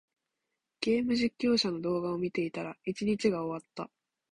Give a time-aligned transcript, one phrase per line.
[0.79, 3.87] ゲーム実況者の動画を見ていたら、一日が終わった。